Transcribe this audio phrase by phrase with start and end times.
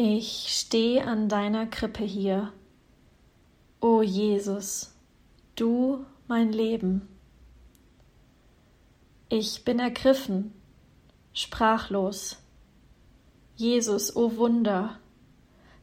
[0.00, 2.52] Ich steh an deiner Krippe hier,
[3.80, 4.94] o Jesus,
[5.56, 7.08] du mein Leben.
[9.28, 10.52] Ich bin ergriffen,
[11.32, 12.36] sprachlos.
[13.56, 15.00] Jesus, o Wunder,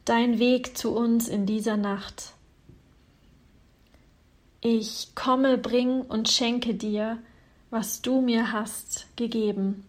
[0.06, 2.32] dein Weg zu uns in dieser Nacht.
[4.62, 7.18] Ich komme, bring und schenke dir,
[7.68, 9.86] was du mir hast gegeben.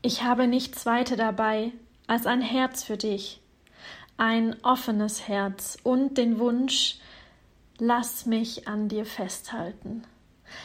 [0.00, 1.70] Ich habe nichts weiter dabei
[2.06, 3.40] als ein Herz für dich,
[4.16, 6.98] ein offenes Herz und den Wunsch,
[7.78, 10.04] lass mich an dir festhalten.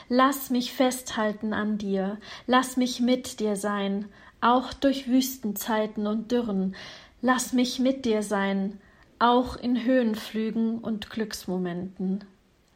[0.08, 4.06] Lass mich festhalten an dir, lass mich mit dir sein,
[4.42, 6.76] auch durch Wüstenzeiten und Dürren,
[7.22, 8.80] lass mich mit dir sein,
[9.18, 12.24] auch in Höhenflügen und Glücksmomenten.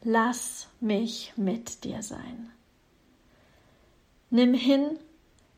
[0.02, 2.50] Lass mich mit dir sein.
[4.28, 4.98] Nimm hin,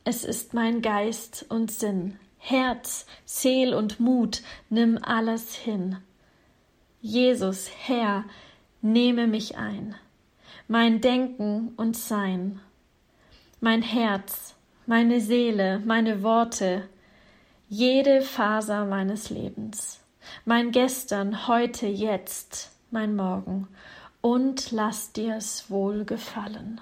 [0.04, 5.96] es ist mein Geist und Sinn, Herz, Seel und Mut, nimm alles hin.
[7.00, 8.24] Jesus, Herr,
[8.80, 9.96] nehme mich ein,
[10.68, 12.60] mein Denken und Sein,
[13.60, 14.54] mein Herz,
[14.86, 16.88] meine Seele, meine Worte,
[17.68, 19.98] jede Faser meines Lebens,
[20.44, 23.66] mein Gestern, heute, jetzt, mein Morgen,
[24.20, 26.80] und lass dir's wohl gefallen.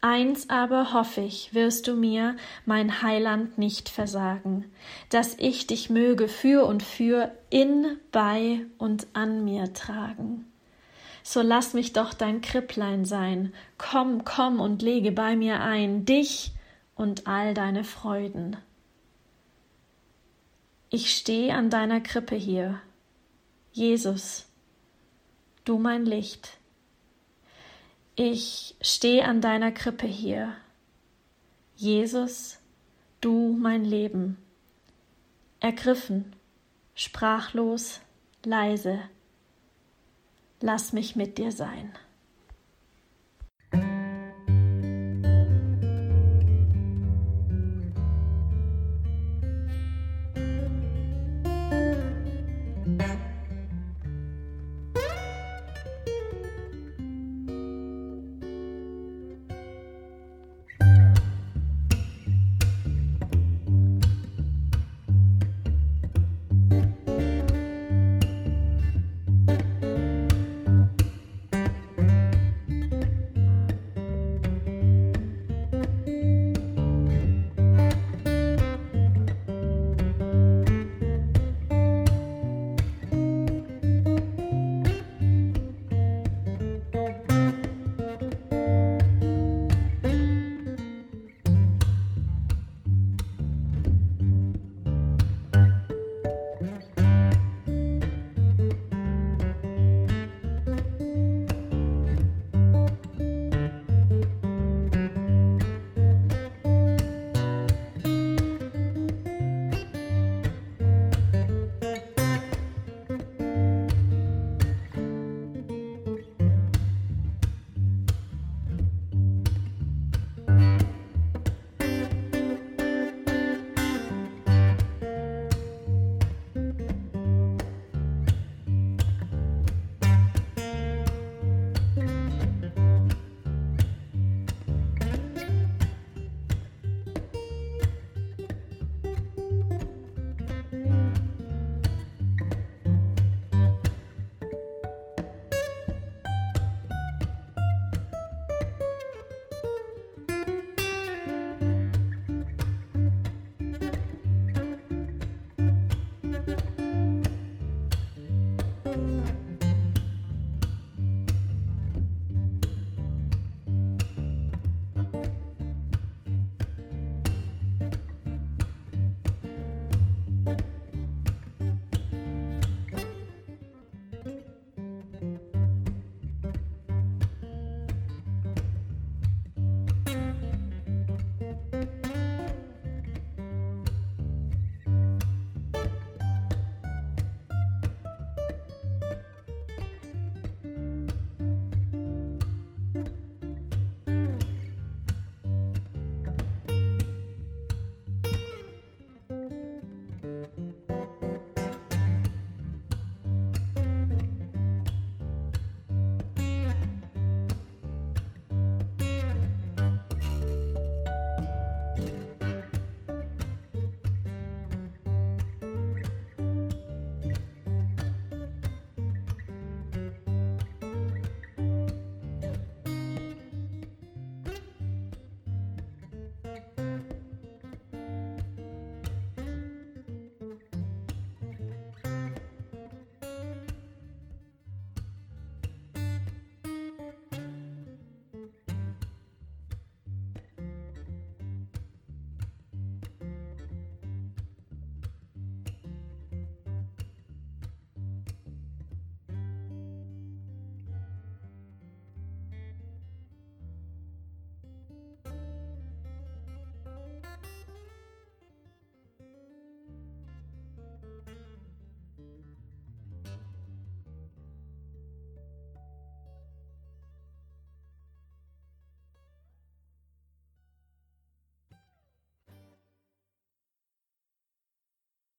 [0.00, 4.70] Eins aber hoff ich, wirst du mir, mein Heiland, nicht versagen,
[5.08, 10.46] dass ich dich möge für und für in, bei und an mir tragen.
[11.22, 16.52] So lass mich doch dein Kripplein sein, komm, komm und lege bei mir ein, dich
[16.94, 18.56] und all deine Freuden.
[20.88, 22.80] Ich steh an deiner Krippe hier,
[23.72, 24.46] Jesus,
[25.64, 26.58] du mein Licht,
[28.16, 30.56] ich stehe an deiner Krippe hier.
[31.76, 32.58] Jesus,
[33.20, 34.38] du mein Leben.
[35.60, 36.34] Ergriffen,
[36.94, 38.00] sprachlos,
[38.42, 39.00] leise.
[40.62, 41.92] Lass mich mit dir sein.